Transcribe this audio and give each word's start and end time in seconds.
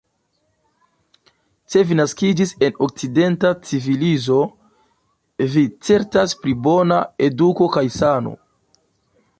Se 1.73 1.83
vi 1.89 1.97
naskiĝis 1.99 2.53
en 2.67 2.79
okcidenta 2.87 3.51
civilizo, 3.67 4.39
vi 5.57 5.65
certas 5.89 6.35
pri 6.43 6.57
bona 6.69 7.01
eduko 7.29 7.71
kaj 7.77 7.87
sano. 8.01 8.37